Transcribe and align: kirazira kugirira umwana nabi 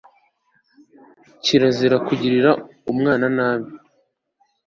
kirazira 1.43 1.97
kugirira 2.07 2.51
umwana 2.91 3.25
nabi 3.37 3.71